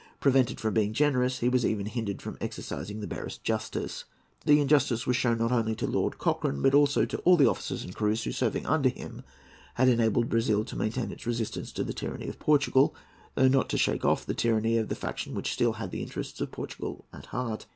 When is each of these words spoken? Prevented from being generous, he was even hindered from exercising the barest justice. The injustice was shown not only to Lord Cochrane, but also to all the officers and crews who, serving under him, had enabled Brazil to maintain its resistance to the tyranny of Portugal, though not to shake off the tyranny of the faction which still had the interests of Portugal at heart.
Prevented 0.19 0.59
from 0.59 0.73
being 0.73 0.93
generous, 0.93 1.37
he 1.41 1.47
was 1.47 1.63
even 1.63 1.85
hindered 1.85 2.23
from 2.23 2.35
exercising 2.41 3.01
the 3.01 3.05
barest 3.07 3.43
justice. 3.43 4.05
The 4.47 4.59
injustice 4.59 5.05
was 5.05 5.15
shown 5.15 5.37
not 5.37 5.51
only 5.51 5.75
to 5.75 5.85
Lord 5.85 6.17
Cochrane, 6.17 6.63
but 6.63 6.73
also 6.73 7.05
to 7.05 7.19
all 7.19 7.37
the 7.37 7.47
officers 7.47 7.83
and 7.83 7.93
crews 7.93 8.23
who, 8.23 8.31
serving 8.31 8.65
under 8.65 8.89
him, 8.89 9.21
had 9.75 9.87
enabled 9.89 10.27
Brazil 10.27 10.65
to 10.65 10.75
maintain 10.75 11.11
its 11.11 11.27
resistance 11.27 11.71
to 11.73 11.83
the 11.83 11.93
tyranny 11.93 12.27
of 12.27 12.39
Portugal, 12.39 12.95
though 13.35 13.47
not 13.47 13.69
to 13.69 13.77
shake 13.77 14.03
off 14.03 14.25
the 14.25 14.33
tyranny 14.33 14.75
of 14.79 14.89
the 14.89 14.95
faction 14.95 15.35
which 15.35 15.53
still 15.53 15.73
had 15.73 15.91
the 15.91 16.01
interests 16.01 16.41
of 16.41 16.51
Portugal 16.51 17.05
at 17.13 17.27
heart. 17.27 17.67